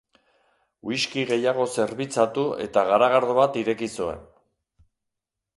[0.89, 4.29] Whiski gehiago zerbitzatu eta garagardo bat ireki zuen.